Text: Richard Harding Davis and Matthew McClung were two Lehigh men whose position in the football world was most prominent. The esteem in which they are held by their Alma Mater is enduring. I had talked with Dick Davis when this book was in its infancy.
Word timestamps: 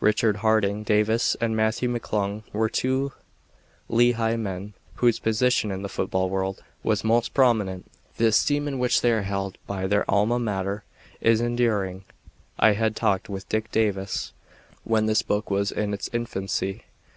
Richard 0.00 0.38
Harding 0.38 0.82
Davis 0.82 1.36
and 1.40 1.54
Matthew 1.54 1.88
McClung 1.88 2.42
were 2.52 2.68
two 2.68 3.12
Lehigh 3.88 4.34
men 4.34 4.74
whose 4.96 5.20
position 5.20 5.70
in 5.70 5.82
the 5.82 5.88
football 5.88 6.28
world 6.28 6.64
was 6.82 7.04
most 7.04 7.34
prominent. 7.34 7.88
The 8.16 8.26
esteem 8.26 8.66
in 8.66 8.80
which 8.80 9.00
they 9.00 9.12
are 9.12 9.22
held 9.22 9.58
by 9.68 9.86
their 9.86 10.04
Alma 10.10 10.40
Mater 10.40 10.82
is 11.20 11.40
enduring. 11.40 12.02
I 12.58 12.72
had 12.72 12.96
talked 12.96 13.28
with 13.28 13.48
Dick 13.48 13.70
Davis 13.70 14.32
when 14.82 15.06
this 15.06 15.22
book 15.22 15.52
was 15.52 15.70
in 15.70 15.94
its 15.94 16.10
infancy. 16.12 16.86